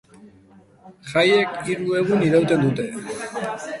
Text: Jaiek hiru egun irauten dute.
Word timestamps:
Jaiek 1.11 1.59
hiru 1.67 1.99
egun 2.01 2.25
irauten 2.29 2.67
dute. 2.67 2.89